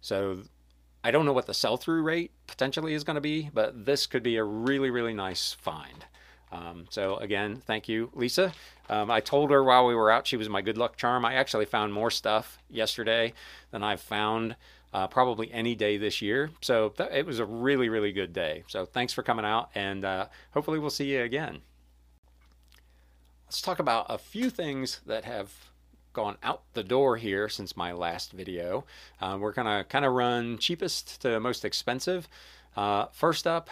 So 0.00 0.42
I 1.04 1.10
don't 1.10 1.26
know 1.26 1.32
what 1.32 1.46
the 1.46 1.54
sell 1.54 1.76
through 1.76 2.02
rate 2.02 2.30
potentially 2.46 2.94
is 2.94 3.04
going 3.04 3.16
to 3.16 3.20
be, 3.20 3.50
but 3.52 3.86
this 3.86 4.06
could 4.06 4.22
be 4.22 4.36
a 4.36 4.44
really, 4.44 4.90
really 4.90 5.14
nice 5.14 5.52
find. 5.52 6.04
Um, 6.52 6.84
so, 6.90 7.16
again, 7.16 7.56
thank 7.56 7.88
you, 7.88 8.10
Lisa. 8.14 8.52
Um, 8.88 9.10
I 9.10 9.20
told 9.20 9.50
her 9.50 9.64
while 9.64 9.86
we 9.86 9.94
were 9.94 10.10
out 10.10 10.26
she 10.26 10.36
was 10.36 10.48
my 10.48 10.60
good 10.60 10.76
luck 10.76 10.96
charm. 10.96 11.24
I 11.24 11.34
actually 11.34 11.64
found 11.64 11.92
more 11.92 12.10
stuff 12.10 12.58
yesterday 12.68 13.32
than 13.70 13.82
I've 13.82 14.02
found 14.02 14.54
uh, 14.92 15.06
probably 15.06 15.50
any 15.50 15.74
day 15.74 15.96
this 15.96 16.20
year. 16.20 16.50
So, 16.60 16.90
th- 16.90 17.10
it 17.10 17.26
was 17.26 17.38
a 17.38 17.46
really, 17.46 17.88
really 17.88 18.12
good 18.12 18.32
day. 18.32 18.64
So, 18.68 18.84
thanks 18.84 19.12
for 19.14 19.22
coming 19.22 19.46
out, 19.46 19.70
and 19.74 20.04
uh, 20.04 20.26
hopefully, 20.52 20.78
we'll 20.78 20.90
see 20.90 21.12
you 21.12 21.22
again. 21.22 21.62
Let's 23.46 23.62
talk 23.62 23.78
about 23.78 24.06
a 24.08 24.18
few 24.18 24.50
things 24.50 25.00
that 25.06 25.24
have 25.24 25.71
gone 26.12 26.36
out 26.42 26.62
the 26.74 26.84
door 26.84 27.16
here 27.16 27.48
since 27.48 27.76
my 27.76 27.92
last 27.92 28.32
video. 28.32 28.84
Uh, 29.20 29.38
we're 29.40 29.52
going 29.52 29.66
to 29.66 29.84
kind 29.88 30.04
of 30.04 30.12
run 30.12 30.58
cheapest 30.58 31.20
to 31.22 31.40
most 31.40 31.64
expensive. 31.64 32.28
Uh, 32.76 33.06
first 33.12 33.46
up, 33.46 33.70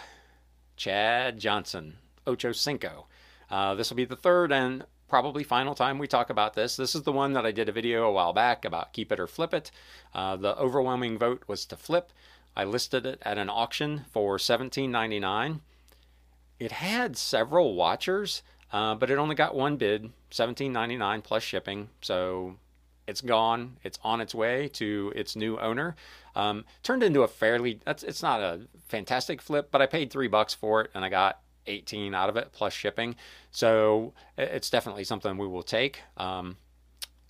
Chad 0.75 1.39
Johnson, 1.39 1.97
Ocho 2.25 2.51
Cinco. 2.51 3.07
Uh, 3.49 3.75
this 3.75 3.89
will 3.89 3.97
be 3.97 4.05
the 4.05 4.15
third 4.15 4.51
and 4.51 4.85
probably 5.07 5.43
final 5.43 5.75
time 5.75 5.99
we 5.99 6.07
talk 6.07 6.29
about 6.29 6.53
this. 6.53 6.77
This 6.77 6.95
is 6.95 7.03
the 7.03 7.11
one 7.11 7.33
that 7.33 7.45
I 7.45 7.51
did 7.51 7.67
a 7.67 7.73
video 7.73 8.05
a 8.07 8.11
while 8.11 8.31
back 8.31 8.63
about 8.63 8.93
keep 8.93 9.11
it 9.11 9.19
or 9.19 9.27
flip 9.27 9.53
it. 9.53 9.69
Uh, 10.13 10.37
the 10.37 10.57
overwhelming 10.57 11.17
vote 11.17 11.43
was 11.47 11.65
to 11.65 11.75
flip. 11.75 12.13
I 12.55 12.63
listed 12.63 13.05
it 13.05 13.19
at 13.23 13.37
an 13.37 13.49
auction 13.49 14.05
for 14.11 14.37
$17.99. 14.37 15.59
It 16.59 16.71
had 16.71 17.17
several 17.17 17.75
watchers, 17.75 18.41
uh, 18.71 18.95
but 18.95 19.09
it 19.09 19.17
only 19.17 19.35
got 19.35 19.55
one 19.55 19.77
bid, 19.77 20.11
$17.99 20.31 21.23
plus 21.23 21.43
shipping. 21.43 21.89
So 22.01 22.55
it's 23.07 23.21
gone. 23.21 23.77
It's 23.83 23.99
on 24.03 24.21
its 24.21 24.33
way 24.33 24.69
to 24.69 25.11
its 25.15 25.35
new 25.35 25.59
owner. 25.59 25.95
Um, 26.35 26.65
turned 26.83 27.03
into 27.03 27.21
a 27.21 27.27
fairly. 27.27 27.79
That's 27.85 28.03
it's 28.03 28.23
not 28.23 28.41
a 28.41 28.61
fantastic 28.87 29.41
flip, 29.41 29.69
but 29.71 29.81
I 29.81 29.85
paid 29.85 30.11
three 30.11 30.27
bucks 30.27 30.53
for 30.53 30.81
it, 30.81 30.91
and 30.93 31.03
I 31.03 31.09
got 31.09 31.41
18 31.67 32.15
out 32.15 32.29
of 32.29 32.37
it 32.37 32.51
plus 32.53 32.73
shipping. 32.73 33.15
So 33.51 34.13
it's 34.37 34.69
definitely 34.69 35.03
something 35.03 35.37
we 35.37 35.47
will 35.47 35.63
take. 35.63 36.01
Um, 36.17 36.57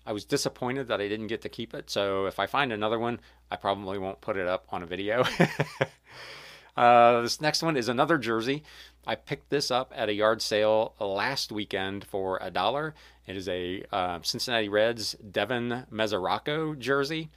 I 0.06 0.14
was 0.14 0.26
disappointed 0.26 0.88
that 0.88 1.00
I 1.02 1.08
didn't 1.08 1.28
get 1.28 1.42
to 1.42 1.50
keep 1.50 1.74
it. 1.74 1.90
So 1.90 2.26
if 2.26 2.40
I 2.40 2.48
find 2.48 2.72
another 2.72 3.00
one, 3.00 3.20
I 3.50 3.56
probably 3.56 3.98
won't 3.98 4.22
put 4.22 4.38
it 4.38 4.48
up 4.48 4.66
on 4.70 4.84
a 4.84 4.86
video. 4.86 5.24
uh, 6.78 7.22
this 7.22 7.42
next 7.42 7.64
one 7.64 7.78
is 7.78 7.90
another 7.90 8.18
jersey. 8.18 8.64
I 9.06 9.16
picked 9.16 9.50
this 9.50 9.72
up 9.72 9.92
at 9.96 10.10
a 10.10 10.14
yard 10.14 10.42
sale 10.42 10.94
last 11.00 11.52
weekend 11.52 12.06
for 12.06 12.38
a 12.42 12.52
dollar. 12.52 12.94
It 13.26 13.36
is 13.36 13.48
a 13.48 13.84
uh, 13.92 14.20
Cincinnati 14.22 14.70
Reds 14.70 15.16
Devin 15.16 15.86
Mesoraco 15.92 16.78
jersey. 16.78 17.30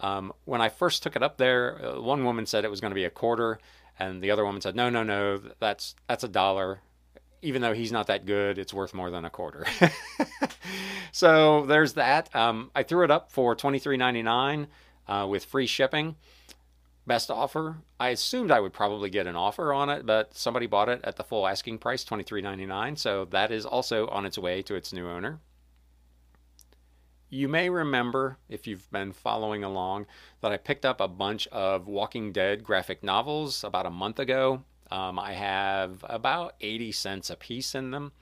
Um, 0.00 0.32
when 0.44 0.60
I 0.60 0.68
first 0.68 1.02
took 1.02 1.16
it 1.16 1.22
up 1.22 1.36
there, 1.36 1.84
uh, 1.84 2.00
one 2.00 2.24
woman 2.24 2.46
said 2.46 2.64
it 2.64 2.70
was 2.70 2.80
going 2.80 2.90
to 2.90 2.94
be 2.96 3.04
a 3.04 3.10
quarter, 3.10 3.58
and 3.98 4.22
the 4.22 4.30
other 4.30 4.44
woman 4.44 4.60
said, 4.60 4.74
"No, 4.74 4.88
no, 4.88 5.02
no, 5.02 5.40
that's 5.58 5.94
that's 6.08 6.24
a 6.24 6.28
dollar 6.28 6.80
even 7.42 7.62
though 7.62 7.72
he's 7.72 7.92
not 7.92 8.06
that 8.08 8.26
good, 8.26 8.58
it's 8.58 8.74
worth 8.74 8.94
more 8.94 9.10
than 9.10 9.24
a 9.24 9.30
quarter. 9.30 9.66
so 11.12 11.64
there's 11.66 11.94
that. 11.94 12.34
Um, 12.34 12.70
I 12.74 12.82
threw 12.82 13.04
it 13.04 13.10
up 13.10 13.32
for 13.32 13.56
$23.99 13.56 14.66
uh, 15.08 15.26
with 15.26 15.44
free 15.44 15.66
shipping. 15.66 16.16
Best 17.06 17.30
offer. 17.30 17.78
I 17.98 18.10
assumed 18.10 18.50
I 18.50 18.60
would 18.60 18.72
probably 18.72 19.10
get 19.10 19.26
an 19.26 19.36
offer 19.36 19.72
on 19.72 19.88
it, 19.88 20.06
but 20.06 20.34
somebody 20.34 20.66
bought 20.66 20.88
it 20.88 21.00
at 21.02 21.16
the 21.16 21.24
full 21.24 21.46
asking 21.46 21.78
price, 21.78 22.04
$23.99. 22.04 22.98
So 22.98 23.24
that 23.26 23.50
is 23.50 23.64
also 23.64 24.06
on 24.08 24.26
its 24.26 24.38
way 24.38 24.62
to 24.62 24.74
its 24.74 24.92
new 24.92 25.08
owner. 25.08 25.40
You 27.32 27.48
may 27.48 27.70
remember, 27.70 28.38
if 28.48 28.66
you've 28.66 28.90
been 28.90 29.12
following 29.12 29.62
along, 29.62 30.06
that 30.40 30.50
I 30.50 30.56
picked 30.56 30.84
up 30.84 31.00
a 31.00 31.08
bunch 31.08 31.46
of 31.48 31.86
Walking 31.86 32.32
Dead 32.32 32.64
graphic 32.64 33.04
novels 33.04 33.62
about 33.62 33.86
a 33.86 33.90
month 33.90 34.18
ago. 34.18 34.64
Um, 34.90 35.18
I 35.18 35.34
have 35.34 36.04
about 36.08 36.56
80 36.60 36.90
cents 36.90 37.30
a 37.30 37.36
piece 37.36 37.76
in 37.76 37.92
them. 37.92 38.12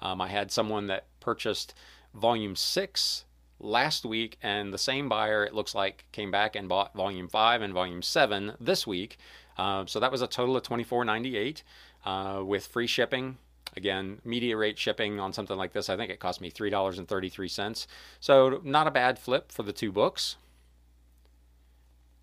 Um, 0.00 0.20
I 0.20 0.28
had 0.28 0.50
someone 0.50 0.88
that 0.88 1.06
purchased 1.20 1.74
volume 2.14 2.56
six 2.56 3.24
last 3.60 4.04
week, 4.04 4.38
and 4.42 4.72
the 4.72 4.78
same 4.78 5.08
buyer, 5.08 5.44
it 5.44 5.54
looks 5.54 5.74
like, 5.74 6.04
came 6.12 6.30
back 6.30 6.56
and 6.56 6.68
bought 6.68 6.94
volume 6.94 7.28
five 7.28 7.62
and 7.62 7.72
volume 7.72 8.02
seven 8.02 8.54
this 8.60 8.86
week. 8.86 9.18
Uh, 9.56 9.84
so 9.86 10.00
that 10.00 10.12
was 10.12 10.22
a 10.22 10.26
total 10.26 10.56
of 10.56 10.62
$24.98 10.62 11.62
uh, 12.04 12.44
with 12.44 12.66
free 12.66 12.86
shipping. 12.86 13.38
Again, 13.76 14.20
media 14.24 14.56
rate 14.56 14.78
shipping 14.78 15.20
on 15.20 15.32
something 15.32 15.56
like 15.56 15.72
this, 15.72 15.88
I 15.88 15.96
think 15.96 16.10
it 16.10 16.20
cost 16.20 16.40
me 16.40 16.50
$3.33. 16.50 17.86
So, 18.20 18.60
not 18.64 18.86
a 18.86 18.90
bad 18.90 19.18
flip 19.18 19.52
for 19.52 19.62
the 19.62 19.72
two 19.72 19.92
books. 19.92 20.36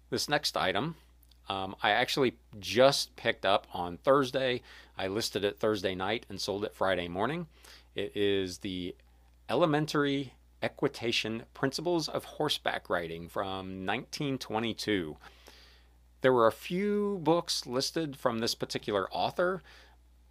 This 0.09 0.27
next 0.27 0.57
item 0.57 0.95
um, 1.47 1.75
I 1.83 1.91
actually 1.91 2.37
just 2.59 3.15
picked 3.15 3.45
up 3.45 3.67
on 3.73 3.97
Thursday. 3.97 4.61
I 4.97 5.07
listed 5.07 5.43
it 5.43 5.59
Thursday 5.59 5.93
night 5.93 6.25
and 6.29 6.39
sold 6.39 6.65
it 6.65 6.73
Friday 6.73 7.07
morning. 7.07 7.47
It 7.93 8.15
is 8.15 8.59
the 8.59 8.95
Elementary 9.47 10.33
Equitation 10.65 11.43
Principles 11.53 12.09
of 12.09 12.25
Horseback 12.25 12.89
Riding 12.89 13.29
from 13.29 13.85
1922. 13.85 15.15
There 16.21 16.33
were 16.33 16.47
a 16.47 16.51
few 16.51 17.19
books 17.21 17.67
listed 17.67 18.17
from 18.17 18.39
this 18.39 18.55
particular 18.55 19.07
author, 19.11 19.61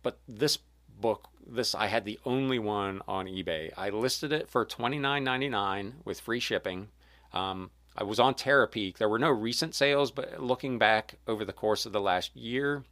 but 0.02 0.18
this 0.26 0.58
book, 1.00 1.28
this 1.46 1.72
I 1.72 1.86
had 1.86 2.04
the 2.04 2.18
only 2.24 2.58
one 2.58 3.00
on 3.06 3.26
eBay. 3.26 3.70
I 3.76 3.90
listed 3.90 4.32
it 4.32 4.50
for 4.50 4.66
$29.99 4.66 5.92
with 6.04 6.20
free 6.20 6.40
shipping. 6.40 6.88
Um, 7.32 7.70
I 7.96 8.02
was 8.02 8.18
on 8.18 8.34
Terapeak. 8.34 8.98
There 8.98 9.08
were 9.08 9.20
no 9.20 9.30
recent 9.30 9.76
sales, 9.76 10.10
but 10.10 10.42
looking 10.42 10.80
back 10.80 11.14
over 11.28 11.44
the 11.44 11.52
course 11.52 11.86
of 11.86 11.92
the 11.92 12.00
last 12.00 12.34
year, 12.34 12.82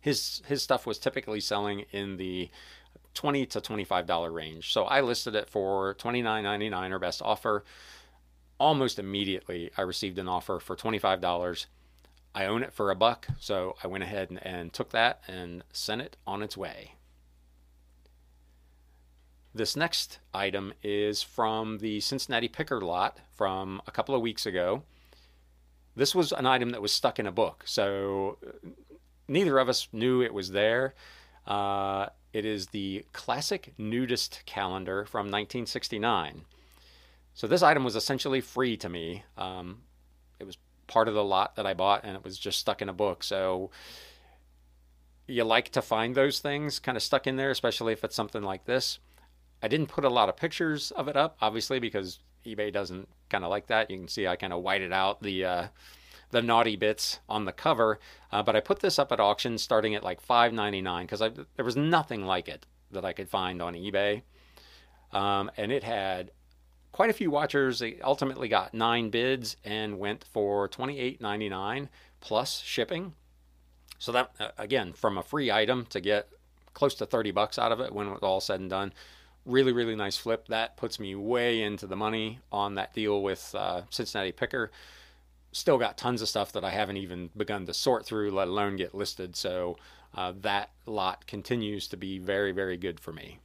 his 0.00 0.40
his 0.46 0.62
stuff 0.62 0.86
was 0.86 1.00
typically 1.00 1.40
selling 1.40 1.86
in 1.90 2.16
the 2.16 2.48
20 3.14 3.46
to 3.46 3.60
25 3.60 4.06
dollar 4.06 4.30
range. 4.30 4.72
So 4.72 4.84
I 4.84 5.00
listed 5.00 5.34
it 5.34 5.48
for 5.48 5.94
29.99 5.94 6.90
or 6.90 6.98
best 6.98 7.22
offer. 7.22 7.64
Almost 8.58 8.98
immediately, 8.98 9.70
I 9.76 9.82
received 9.82 10.18
an 10.18 10.28
offer 10.28 10.58
for 10.58 10.76
25 10.76 11.20
dollars. 11.20 11.66
I 12.34 12.46
own 12.46 12.64
it 12.64 12.72
for 12.72 12.90
a 12.90 12.96
buck, 12.96 13.28
so 13.38 13.76
I 13.84 13.86
went 13.86 14.02
ahead 14.02 14.28
and, 14.30 14.44
and 14.44 14.72
took 14.72 14.90
that 14.90 15.22
and 15.28 15.62
sent 15.72 16.02
it 16.02 16.16
on 16.26 16.42
its 16.42 16.56
way. 16.56 16.94
This 19.54 19.76
next 19.76 20.18
item 20.32 20.74
is 20.82 21.22
from 21.22 21.78
the 21.78 22.00
Cincinnati 22.00 22.48
Picker 22.48 22.80
lot 22.80 23.18
from 23.36 23.80
a 23.86 23.92
couple 23.92 24.16
of 24.16 24.20
weeks 24.20 24.46
ago. 24.46 24.82
This 25.94 26.12
was 26.12 26.32
an 26.32 26.44
item 26.44 26.70
that 26.70 26.82
was 26.82 26.92
stuck 26.92 27.20
in 27.20 27.26
a 27.28 27.32
book, 27.32 27.62
so 27.66 28.38
neither 29.28 29.58
of 29.58 29.68
us 29.68 29.86
knew 29.92 30.20
it 30.20 30.34
was 30.34 30.50
there. 30.50 30.94
Uh, 31.46 32.06
it 32.32 32.44
is 32.44 32.68
the 32.68 33.04
Classic 33.12 33.72
Nudist 33.78 34.42
Calendar 34.46 35.04
from 35.04 35.26
1969. 35.26 36.42
So 37.34 37.46
this 37.46 37.62
item 37.62 37.84
was 37.84 37.96
essentially 37.96 38.40
free 38.40 38.76
to 38.78 38.88
me. 38.88 39.24
Um, 39.36 39.82
it 40.38 40.44
was 40.44 40.56
part 40.86 41.08
of 41.08 41.14
the 41.14 41.24
lot 41.24 41.56
that 41.56 41.66
I 41.66 41.74
bought, 41.74 42.02
and 42.04 42.16
it 42.16 42.24
was 42.24 42.38
just 42.38 42.58
stuck 42.58 42.82
in 42.82 42.88
a 42.88 42.92
book. 42.92 43.22
So 43.24 43.70
you 45.26 45.44
like 45.44 45.70
to 45.70 45.82
find 45.82 46.14
those 46.14 46.40
things 46.40 46.78
kind 46.78 46.96
of 46.96 47.02
stuck 47.02 47.26
in 47.26 47.36
there, 47.36 47.50
especially 47.50 47.92
if 47.92 48.04
it's 48.04 48.16
something 48.16 48.42
like 48.42 48.64
this. 48.64 48.98
I 49.62 49.68
didn't 49.68 49.88
put 49.88 50.04
a 50.04 50.10
lot 50.10 50.28
of 50.28 50.36
pictures 50.36 50.90
of 50.92 51.08
it 51.08 51.16
up, 51.16 51.36
obviously, 51.40 51.78
because 51.78 52.20
eBay 52.44 52.72
doesn't 52.72 53.08
kind 53.30 53.44
of 53.44 53.50
like 53.50 53.68
that. 53.68 53.90
You 53.90 53.98
can 53.98 54.08
see 54.08 54.26
I 54.26 54.36
kind 54.36 54.52
of 54.52 54.62
whited 54.62 54.92
out 54.92 55.22
the 55.22 55.44
uh, 55.44 55.66
the 56.30 56.42
naughty 56.42 56.76
bits 56.76 57.20
on 57.28 57.44
the 57.44 57.52
cover, 57.52 57.98
uh, 58.32 58.42
but 58.42 58.56
I 58.56 58.60
put 58.60 58.80
this 58.80 58.98
up 58.98 59.12
at 59.12 59.20
auction 59.20 59.58
starting 59.58 59.94
at 59.94 60.02
like 60.02 60.26
$5.99 60.26 61.02
because 61.02 61.20
there 61.56 61.64
was 61.64 61.76
nothing 61.76 62.24
like 62.24 62.48
it 62.48 62.66
that 62.90 63.04
I 63.04 63.12
could 63.12 63.28
find 63.28 63.60
on 63.60 63.74
eBay, 63.74 64.22
um, 65.12 65.50
and 65.56 65.72
it 65.72 65.84
had 65.84 66.30
quite 66.92 67.10
a 67.10 67.14
few 67.14 67.30
watchers. 67.30 67.82
It 67.82 68.00
ultimately 68.02 68.48
got 68.48 68.74
nine 68.74 69.10
bids 69.10 69.56
and 69.64 69.98
went 69.98 70.24
for 70.32 70.68
$28.99 70.68 71.88
plus 72.20 72.60
shipping. 72.60 73.14
So 73.98 74.12
that 74.12 74.30
uh, 74.38 74.48
again, 74.58 74.92
from 74.92 75.18
a 75.18 75.22
free 75.22 75.50
item 75.50 75.86
to 75.86 76.00
get 76.00 76.28
close 76.72 76.94
to 76.96 77.06
30 77.06 77.30
bucks 77.30 77.58
out 77.58 77.72
of 77.72 77.80
it 77.80 77.92
when 77.92 78.08
it 78.08 78.10
was 78.10 78.22
all 78.22 78.40
said 78.40 78.60
and 78.60 78.70
done 78.70 78.92
really 79.46 79.72
really 79.72 79.94
nice 79.94 80.16
flip 80.16 80.48
that 80.48 80.76
puts 80.76 80.98
me 80.98 81.14
way 81.14 81.62
into 81.62 81.86
the 81.86 81.96
money 81.96 82.38
on 82.50 82.74
that 82.74 82.94
deal 82.94 83.22
with 83.22 83.54
uh, 83.54 83.82
cincinnati 83.90 84.32
picker 84.32 84.70
still 85.54 85.78
got 85.78 85.96
tons 85.96 86.20
of 86.20 86.28
stuff 86.28 86.50
that 86.52 86.64
i 86.64 86.70
haven't 86.70 86.96
even 86.96 87.30
begun 87.36 87.64
to 87.64 87.72
sort 87.72 88.04
through 88.04 88.30
let 88.30 88.48
alone 88.48 88.76
get 88.76 88.94
listed. 88.94 89.36
So 89.36 89.76
uh, 90.14 90.32
that 90.40 90.70
lot 90.84 91.26
continues 91.26 91.88
to 91.88 91.96
be 91.96 92.18
very 92.18 92.52
very 92.52 92.76
good 92.76 93.00
for 93.00 93.12
me. 93.12 93.38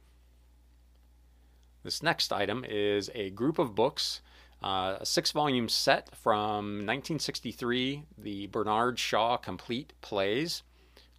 This 1.82 2.02
next 2.02 2.32
item 2.32 2.64
is 2.68 3.10
a 3.14 3.30
group 3.30 3.58
of 3.58 3.74
books 3.74 4.20
uh, 4.62 4.98
a 5.00 5.06
six 5.06 5.30
volume 5.32 5.68
set 5.68 6.14
from 6.16 6.84
1963 6.86 8.02
the 8.18 8.46
bernard 8.48 8.98
shaw 8.98 9.36
complete 9.36 9.92
plays. 10.00 10.62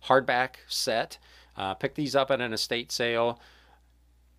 Hardback 0.06 0.56
set. 0.68 1.18
Uh, 1.58 1.74
picked 1.74 1.96
these 1.96 2.16
up 2.16 2.32
at 2.32 2.42
an 2.42 2.54
estate 2.54 2.92
sale 2.92 3.40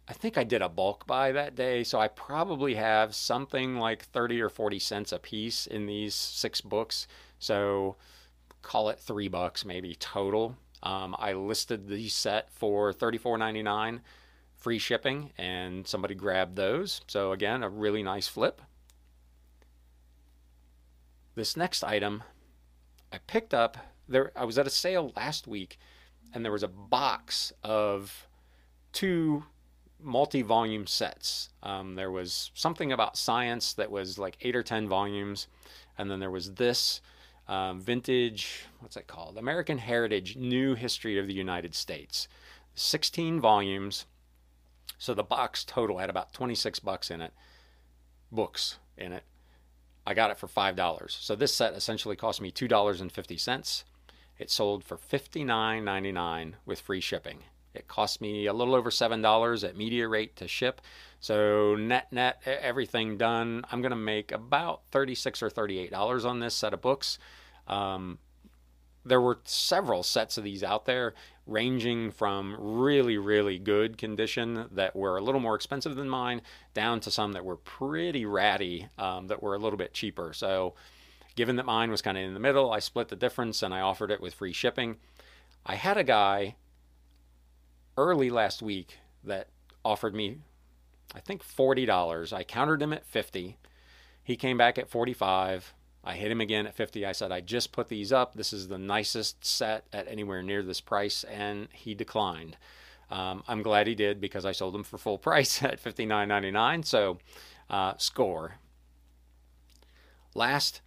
I 0.08 0.12
think 0.12 0.36
I 0.36 0.44
did 0.44 0.62
a 0.62 0.68
bulk 0.68 1.06
buy 1.06 1.32
that 1.32 1.54
day, 1.54 1.84
so 1.84 2.00
I 2.00 2.08
probably 2.08 2.74
have 2.74 3.14
something 3.14 3.76
like 3.78 4.04
30 4.04 4.40
or 4.40 4.48
40 4.48 4.78
cents 4.78 5.12
a 5.12 5.18
piece 5.18 5.66
in 5.66 5.86
these 5.86 6.14
six 6.14 6.60
books. 6.60 7.06
So 7.38 7.96
call 8.62 8.88
it 8.88 8.98
three 8.98 9.28
bucks 9.28 9.64
maybe 9.64 9.94
total. 9.94 10.56
Um, 10.82 11.14
I 11.18 11.34
listed 11.34 11.88
the 11.88 12.08
set 12.08 12.50
for 12.52 12.92
$34.99 12.92 14.00
free 14.56 14.78
shipping, 14.78 15.32
and 15.38 15.86
somebody 15.86 16.14
grabbed 16.14 16.56
those. 16.56 17.00
So 17.08 17.32
again, 17.32 17.62
a 17.62 17.68
really 17.68 18.02
nice 18.02 18.28
flip. 18.28 18.62
This 21.34 21.56
next 21.56 21.82
item 21.82 22.22
I 23.12 23.18
picked 23.26 23.54
up 23.54 23.76
there 24.08 24.32
I 24.36 24.44
was 24.44 24.58
at 24.58 24.66
a 24.66 24.70
sale 24.70 25.12
last 25.16 25.46
week 25.46 25.78
and 26.32 26.44
there 26.44 26.52
was 26.52 26.62
a 26.62 26.68
box 26.68 27.52
of 27.62 28.26
two 28.92 29.44
multi-volume 30.02 30.86
sets. 30.86 31.50
Um, 31.62 31.94
there 31.94 32.10
was 32.10 32.50
something 32.54 32.92
about 32.92 33.16
science 33.16 33.72
that 33.74 33.90
was 33.90 34.18
like 34.18 34.36
eight 34.42 34.56
or 34.56 34.62
ten 34.62 34.88
volumes, 34.88 35.46
and 35.96 36.10
then 36.10 36.20
there 36.20 36.30
was 36.30 36.54
this 36.54 37.00
um, 37.48 37.80
vintage. 37.80 38.64
What's 38.80 38.96
it 38.96 39.06
called? 39.06 39.38
American 39.38 39.78
Heritage: 39.78 40.36
New 40.36 40.74
History 40.74 41.18
of 41.18 41.26
the 41.26 41.34
United 41.34 41.74
States. 41.74 42.28
Sixteen 42.74 43.40
volumes. 43.40 44.06
So 44.98 45.14
the 45.14 45.24
box 45.24 45.64
total 45.64 45.98
had 45.98 46.10
about 46.10 46.32
26 46.32 46.78
bucks 46.78 47.10
in 47.10 47.20
it, 47.20 47.32
books 48.30 48.78
in 48.96 49.12
it. 49.12 49.24
I 50.06 50.14
got 50.14 50.30
it 50.30 50.38
for 50.38 50.46
$5. 50.46 51.10
So 51.10 51.34
this 51.34 51.52
set 51.52 51.74
essentially 51.74 52.14
cost 52.14 52.40
me 52.40 52.52
$2.50. 52.52 53.84
It 54.38 54.50
sold 54.50 54.84
for 54.84 54.96
$59.99 54.96 56.54
with 56.64 56.80
free 56.80 57.00
shipping. 57.00 57.38
It 57.74 57.88
cost 57.88 58.20
me 58.20 58.46
a 58.46 58.52
little 58.52 58.74
over 58.74 58.90
$7 58.90 59.64
at 59.68 59.76
media 59.76 60.08
rate 60.08 60.36
to 60.36 60.48
ship. 60.48 60.80
So 61.20 61.76
net 61.76 62.12
net 62.12 62.42
everything 62.44 63.16
done, 63.16 63.64
I'm 63.70 63.80
going 63.80 63.90
to 63.90 63.96
make 63.96 64.32
about 64.32 64.82
36 64.90 65.42
or 65.42 65.50
$38 65.50 66.24
on 66.24 66.40
this 66.40 66.54
set 66.54 66.74
of 66.74 66.80
books. 66.80 67.18
Um, 67.68 68.18
there 69.04 69.20
were 69.20 69.38
several 69.44 70.02
sets 70.02 70.38
of 70.38 70.44
these 70.44 70.62
out 70.62 70.84
there 70.84 71.14
ranging 71.46 72.10
from 72.10 72.56
really 72.58 73.18
really 73.18 73.58
good 73.58 73.98
condition 73.98 74.66
that 74.70 74.94
were 74.94 75.16
a 75.16 75.20
little 75.20 75.40
more 75.40 75.56
expensive 75.56 75.96
than 75.96 76.08
mine 76.08 76.40
down 76.72 77.00
to 77.00 77.10
some 77.10 77.32
that 77.32 77.44
were 77.44 77.56
pretty 77.56 78.24
ratty 78.24 78.88
um, 78.98 79.26
that 79.26 79.42
were 79.42 79.54
a 79.54 79.58
little 79.58 79.76
bit 79.76 79.92
cheaper 79.92 80.32
so 80.32 80.74
given 81.34 81.56
that 81.56 81.66
mine 81.66 81.90
was 81.90 82.02
kind 82.02 82.16
of 82.16 82.22
in 82.22 82.34
the 82.34 82.40
middle 82.40 82.70
i 82.70 82.78
split 82.78 83.08
the 83.08 83.16
difference 83.16 83.62
and 83.62 83.74
i 83.74 83.80
offered 83.80 84.10
it 84.10 84.20
with 84.20 84.34
free 84.34 84.52
shipping 84.52 84.96
i 85.66 85.74
had 85.74 85.96
a 85.96 86.04
guy 86.04 86.54
early 87.96 88.30
last 88.30 88.62
week 88.62 88.98
that 89.24 89.48
offered 89.84 90.14
me 90.14 90.38
i 91.14 91.20
think 91.20 91.44
$40 91.44 92.32
i 92.32 92.44
countered 92.44 92.82
him 92.82 92.92
at 92.92 93.06
50 93.06 93.58
he 94.22 94.36
came 94.36 94.56
back 94.56 94.78
at 94.78 94.88
45 94.88 95.74
I 96.04 96.14
hit 96.14 96.30
him 96.30 96.40
again 96.40 96.66
at 96.66 96.74
50. 96.74 97.06
I 97.06 97.12
said, 97.12 97.30
I 97.30 97.40
just 97.40 97.72
put 97.72 97.88
these 97.88 98.12
up. 98.12 98.34
This 98.34 98.52
is 98.52 98.68
the 98.68 98.78
nicest 98.78 99.44
set 99.44 99.86
at 99.92 100.08
anywhere 100.08 100.42
near 100.42 100.62
this 100.62 100.80
price. 100.80 101.24
And 101.24 101.68
he 101.72 101.94
declined. 101.94 102.56
Um, 103.10 103.44
I'm 103.46 103.62
glad 103.62 103.86
he 103.86 103.94
did 103.94 104.20
because 104.20 104.44
I 104.44 104.52
sold 104.52 104.74
them 104.74 104.84
for 104.84 104.98
full 104.98 105.18
price 105.18 105.62
at 105.62 105.82
$59.99. 105.82 106.84
So, 106.84 107.18
uh, 107.70 107.94
score. 107.98 108.56
Last, 110.34 110.80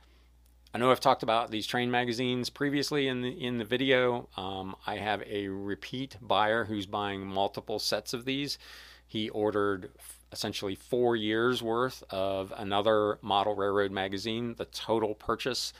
I 0.76 0.78
know 0.78 0.92
I've 0.92 1.00
talked 1.00 1.24
about 1.24 1.52
these 1.52 1.66
train 1.66 1.90
magazines 1.90 2.50
previously 2.50 3.08
in 3.08 3.22
the 3.22 3.30
in 3.30 3.60
the 3.60 3.64
video. 3.64 4.28
Um, 4.36 4.76
I 4.86 4.98
have 4.98 5.24
a 5.26 5.48
repeat 5.48 6.18
buyer 6.22 6.66
who's 6.66 6.86
buying 6.86 7.26
multiple 7.26 7.80
sets 7.80 8.14
of 8.14 8.26
these. 8.26 8.60
He 9.08 9.30
ordered 9.30 9.92
essentially 10.34 10.76
four 10.76 11.16
years 11.16 11.64
worth 11.64 12.04
of 12.10 12.52
another 12.58 13.20
model 13.22 13.56
railroad 13.56 13.92
magazine. 13.92 14.56
The 14.58 14.66
total 14.66 15.16
purchase 15.16 15.72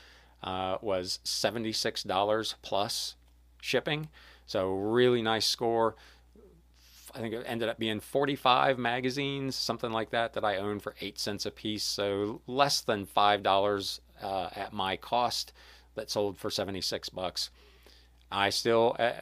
uh, 0.42 0.78
was 0.80 1.18
$76 1.26 2.54
plus 2.62 3.16
shipping. 3.60 4.08
So, 4.46 4.72
really 4.72 5.20
nice 5.20 5.44
score. 5.44 5.94
I 7.16 7.20
think 7.20 7.32
it 7.32 7.44
ended 7.46 7.70
up 7.70 7.78
being 7.78 8.00
45 8.00 8.78
magazines, 8.78 9.56
something 9.56 9.90
like 9.90 10.10
that, 10.10 10.34
that 10.34 10.44
I 10.44 10.56
owned 10.56 10.82
for 10.82 10.94
eight 11.00 11.18
cents 11.18 11.46
a 11.46 11.50
piece. 11.50 11.82
So, 11.82 12.42
less 12.46 12.82
than 12.82 13.06
$5 13.06 14.00
uh, 14.22 14.48
at 14.54 14.72
my 14.74 14.96
cost 14.96 15.52
that 15.94 16.10
sold 16.10 16.38
for 16.38 16.50
76 16.50 17.08
bucks. 17.08 17.50
I 18.30 18.50
still, 18.50 18.96
uh, 18.98 19.12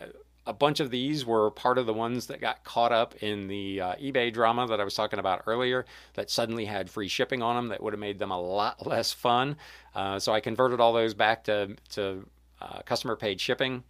a 0.45 0.53
bunch 0.53 0.81
of 0.81 0.91
these 0.91 1.25
were 1.25 1.53
part 1.53 1.79
of 1.79 1.87
the 1.87 1.95
ones 1.95 2.27
that 2.27 2.41
got 2.41 2.65
caught 2.65 2.91
up 2.91 3.15
in 3.23 3.47
the 3.47 3.81
uh, 3.81 3.95
eBay 3.95 4.33
drama 4.33 4.67
that 4.67 4.81
I 4.81 4.85
was 4.85 4.95
talking 4.95 5.21
about 5.21 5.45
earlier 5.47 5.87
that 6.15 6.31
suddenly 6.31 6.65
had 6.65 6.91
free 6.91 7.09
shipping 7.09 7.43
on 7.43 7.55
them 7.55 7.69
that 7.69 7.81
would 7.81 7.93
have 7.93 8.01
made 8.01 8.19
them 8.19 8.33
a 8.33 8.41
lot 8.41 8.85
less 8.87 9.13
fun. 9.13 9.57
Uh, 9.95 10.19
so 10.19 10.33
I 10.33 10.41
converted 10.41 10.81
all 10.81 10.93
those 10.93 11.15
back 11.15 11.45
to, 11.45 11.77
to 11.91 12.27
uh, 12.61 12.83
customer 12.83 13.15
paid 13.15 13.41
shipping. 13.41 13.85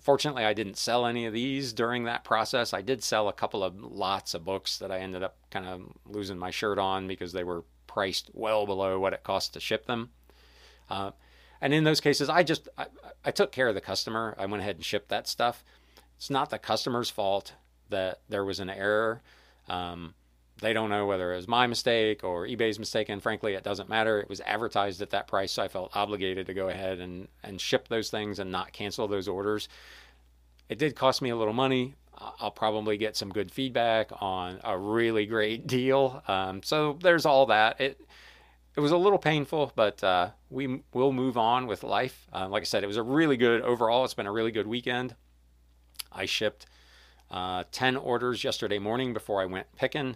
Fortunately, 0.00 0.44
I 0.44 0.54
didn't 0.54 0.76
sell 0.76 1.06
any 1.06 1.26
of 1.26 1.32
these 1.32 1.72
during 1.72 2.04
that 2.04 2.24
process. 2.24 2.72
I 2.72 2.82
did 2.82 3.02
sell 3.02 3.28
a 3.28 3.32
couple 3.32 3.64
of 3.64 3.80
lots 3.80 4.34
of 4.34 4.44
books 4.44 4.78
that 4.78 4.92
I 4.92 4.98
ended 4.98 5.22
up 5.22 5.38
kind 5.50 5.66
of 5.66 5.82
losing 6.06 6.38
my 6.38 6.50
shirt 6.50 6.78
on 6.78 7.08
because 7.08 7.32
they 7.32 7.44
were 7.44 7.64
priced 7.86 8.30
well 8.32 8.64
below 8.64 9.00
what 9.00 9.12
it 9.12 9.24
cost 9.24 9.54
to 9.54 9.60
ship 9.60 9.86
them. 9.86 10.10
Uh, 10.88 11.10
and 11.60 11.74
in 11.74 11.84
those 11.84 12.00
cases, 12.00 12.28
I 12.28 12.42
just 12.42 12.68
I, 12.78 12.86
I 13.24 13.30
took 13.30 13.50
care 13.50 13.68
of 13.68 13.74
the 13.74 13.80
customer. 13.80 14.34
I 14.38 14.46
went 14.46 14.62
ahead 14.62 14.76
and 14.76 14.84
shipped 14.84 15.08
that 15.08 15.26
stuff. 15.26 15.64
It's 16.16 16.30
not 16.30 16.50
the 16.50 16.58
customer's 16.58 17.10
fault 17.10 17.54
that 17.90 18.20
there 18.28 18.44
was 18.44 18.60
an 18.60 18.70
error. 18.70 19.22
Um, 19.68 20.14
they 20.60 20.72
don't 20.72 20.90
know 20.90 21.06
whether 21.06 21.32
it 21.32 21.36
was 21.36 21.48
my 21.48 21.66
mistake 21.66 22.24
or 22.24 22.46
eBay's 22.46 22.78
mistake, 22.78 23.08
and 23.08 23.22
frankly, 23.22 23.54
it 23.54 23.62
doesn't 23.62 23.88
matter. 23.88 24.20
It 24.20 24.28
was 24.28 24.40
advertised 24.40 25.00
at 25.02 25.10
that 25.10 25.28
price, 25.28 25.52
so 25.52 25.62
I 25.62 25.68
felt 25.68 25.96
obligated 25.96 26.46
to 26.46 26.54
go 26.54 26.68
ahead 26.68 26.98
and, 26.98 27.28
and 27.42 27.60
ship 27.60 27.88
those 27.88 28.10
things 28.10 28.38
and 28.38 28.50
not 28.50 28.72
cancel 28.72 29.06
those 29.08 29.28
orders. 29.28 29.68
It 30.68 30.78
did 30.78 30.96
cost 30.96 31.22
me 31.22 31.30
a 31.30 31.36
little 31.36 31.54
money. 31.54 31.94
I'll 32.40 32.50
probably 32.50 32.96
get 32.96 33.16
some 33.16 33.30
good 33.30 33.50
feedback 33.52 34.10
on 34.20 34.58
a 34.64 34.76
really 34.76 35.26
great 35.26 35.66
deal. 35.68 36.22
Um, 36.26 36.62
so 36.62 36.98
there's 37.00 37.26
all 37.26 37.46
that. 37.46 37.80
It 37.80 38.00
it 38.76 38.80
was 38.80 38.92
a 38.92 38.96
little 38.96 39.18
painful, 39.18 39.72
but 39.74 40.04
uh, 40.04 40.30
we 40.50 40.82
will 40.94 41.10
move 41.10 41.36
on 41.36 41.66
with 41.66 41.82
life. 41.82 42.28
Uh, 42.32 42.48
like 42.48 42.60
I 42.60 42.64
said, 42.64 42.84
it 42.84 42.86
was 42.86 42.96
a 42.96 43.02
really 43.02 43.36
good 43.36 43.60
overall. 43.62 44.04
It's 44.04 44.14
been 44.14 44.28
a 44.28 44.32
really 44.32 44.52
good 44.52 44.68
weekend. 44.68 45.16
I 46.12 46.26
shipped 46.26 46.66
uh, 47.28 47.64
10 47.72 47.96
orders 47.96 48.44
yesterday 48.44 48.78
morning 48.78 49.12
before 49.12 49.42
I 49.42 49.46
went 49.46 49.66
picking. 49.74 50.14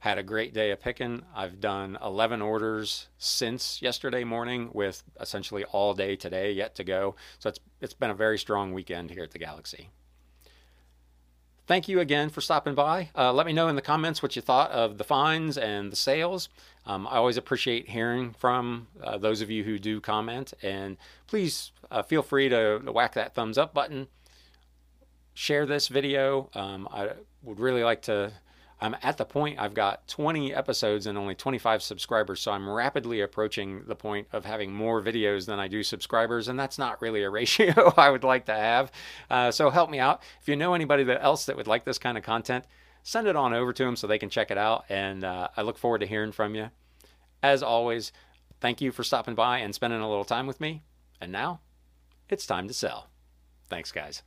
Had 0.00 0.18
a 0.18 0.22
great 0.22 0.54
day 0.54 0.70
of 0.70 0.80
picking. 0.80 1.22
I've 1.34 1.60
done 1.60 1.98
11 2.02 2.40
orders 2.40 3.08
since 3.18 3.82
yesterday 3.82 4.24
morning, 4.24 4.70
with 4.72 5.02
essentially 5.20 5.64
all 5.64 5.94
day 5.94 6.14
today 6.14 6.52
yet 6.52 6.74
to 6.76 6.84
go. 6.84 7.16
So 7.38 7.48
it's 7.48 7.58
it's 7.80 7.94
been 7.94 8.10
a 8.10 8.14
very 8.14 8.38
strong 8.38 8.72
weekend 8.72 9.10
here 9.10 9.24
at 9.24 9.32
the 9.32 9.38
Galaxy. 9.38 9.90
Thank 11.66 11.88
you 11.88 12.00
again 12.00 12.30
for 12.30 12.40
stopping 12.40 12.74
by. 12.74 13.10
Uh, 13.14 13.32
let 13.32 13.44
me 13.44 13.52
know 13.52 13.68
in 13.68 13.76
the 13.76 13.82
comments 13.82 14.22
what 14.22 14.36
you 14.36 14.40
thought 14.42 14.70
of 14.70 14.98
the 14.98 15.04
finds 15.04 15.58
and 15.58 15.92
the 15.92 15.96
sales. 15.96 16.48
Um, 16.86 17.06
I 17.06 17.16
always 17.16 17.36
appreciate 17.36 17.90
hearing 17.90 18.32
from 18.32 18.86
uh, 19.02 19.18
those 19.18 19.42
of 19.42 19.50
you 19.50 19.64
who 19.64 19.78
do 19.78 20.00
comment, 20.00 20.54
and 20.62 20.96
please 21.26 21.72
uh, 21.90 22.02
feel 22.02 22.22
free 22.22 22.48
to, 22.48 22.78
to 22.78 22.92
whack 22.92 23.14
that 23.14 23.34
thumbs 23.34 23.58
up 23.58 23.74
button 23.74 24.08
share 25.38 25.66
this 25.66 25.86
video. 25.86 26.50
Um, 26.54 26.88
I 26.90 27.10
would 27.42 27.60
really 27.60 27.84
like 27.84 28.02
to. 28.02 28.32
I'm 28.80 28.96
at 29.02 29.16
the 29.16 29.24
point 29.24 29.58
I've 29.58 29.74
got 29.74 30.06
20 30.08 30.54
episodes 30.54 31.06
and 31.06 31.18
only 31.18 31.34
25 31.34 31.82
subscribers, 31.82 32.40
so 32.40 32.52
I'm 32.52 32.68
rapidly 32.68 33.20
approaching 33.20 33.82
the 33.86 33.96
point 33.96 34.28
of 34.32 34.44
having 34.44 34.72
more 34.72 35.02
videos 35.02 35.46
than 35.46 35.58
I 35.58 35.66
do 35.66 35.82
subscribers, 35.82 36.48
and 36.48 36.58
that's 36.58 36.78
not 36.78 37.02
really 37.02 37.22
a 37.22 37.30
ratio 37.38 37.92
I 37.96 38.10
would 38.10 38.24
like 38.24 38.46
to 38.46 38.54
have. 38.54 38.92
Uh, 39.28 39.50
so 39.50 39.70
help 39.70 39.90
me 39.90 39.98
out. 39.98 40.22
If 40.40 40.48
you 40.48 40.56
know 40.56 40.74
anybody 40.74 41.10
else 41.10 41.46
that 41.46 41.56
would 41.56 41.66
like 41.66 41.84
this 41.84 41.98
kind 41.98 42.16
of 42.16 42.24
content, 42.24 42.64
send 43.02 43.26
it 43.26 43.36
on 43.36 43.52
over 43.52 43.72
to 43.72 43.84
them 43.84 43.96
so 43.96 44.06
they 44.06 44.18
can 44.18 44.30
check 44.30 44.50
it 44.50 44.58
out, 44.58 44.84
and 44.88 45.24
uh, 45.24 45.48
I 45.56 45.62
look 45.62 45.78
forward 45.78 46.00
to 46.00 46.06
hearing 46.06 46.32
from 46.32 46.54
you. 46.54 46.70
As 47.42 47.62
always, 47.62 48.12
thank 48.60 48.80
you 48.80 48.92
for 48.92 49.02
stopping 49.02 49.34
by 49.34 49.58
and 49.58 49.74
spending 49.74 50.00
a 50.00 50.08
little 50.08 50.24
time 50.24 50.46
with 50.46 50.60
me. 50.60 50.82
And 51.20 51.32
now, 51.32 51.60
it's 52.28 52.46
time 52.46 52.68
to 52.68 52.74
sell. 52.74 53.08
Thanks, 53.68 53.92
guys. 53.92 54.22